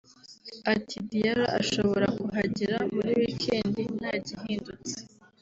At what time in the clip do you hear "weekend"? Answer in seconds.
3.19-3.75